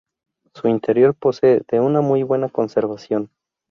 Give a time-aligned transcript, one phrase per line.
[0.55, 3.29] Su interior posee de una muy buena conservación.